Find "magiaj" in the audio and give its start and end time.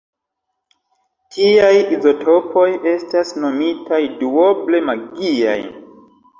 4.91-5.59